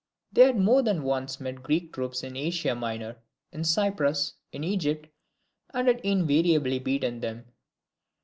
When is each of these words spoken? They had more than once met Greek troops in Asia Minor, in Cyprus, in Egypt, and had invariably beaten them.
They 0.33 0.45
had 0.45 0.57
more 0.57 0.81
than 0.81 1.03
once 1.03 1.39
met 1.39 1.61
Greek 1.61 1.93
troops 1.93 2.23
in 2.23 2.35
Asia 2.35 2.73
Minor, 2.73 3.17
in 3.51 3.63
Cyprus, 3.63 4.33
in 4.51 4.63
Egypt, 4.63 5.05
and 5.75 5.87
had 5.87 5.99
invariably 5.99 6.79
beaten 6.79 7.19
them. 7.19 7.45